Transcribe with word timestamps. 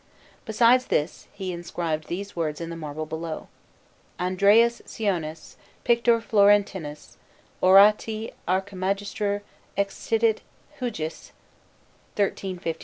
Besides 0.45 0.87
this, 0.87 1.27
he 1.31 1.53
inscribed 1.53 2.07
these 2.07 2.35
words 2.35 2.59
in 2.59 2.71
the 2.71 2.75
marble 2.75 3.05
below: 3.05 3.49
ANDREAS 4.17 4.81
CIONIS, 4.87 5.57
PICTOR 5.83 6.19
FLORENTINUS, 6.21 7.17
ORATORII 7.61 8.33
ARCHIMAGISTER 8.47 9.43
EXTITIT 9.77 10.41
HUJUS, 10.79 11.33
MCCCLIX. 12.15 12.77